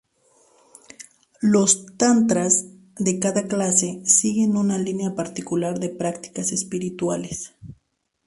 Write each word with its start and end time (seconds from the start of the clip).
Los 1.41 1.85
Tantras 1.95 2.65
de 2.97 3.19
cada 3.19 3.47
clase 3.47 4.01
siguen 4.03 4.57
una 4.57 4.79
línea 4.79 5.13
particular 5.13 5.79
de 5.79 5.89
prácticas 5.89 6.51
espirituales. 6.51 7.53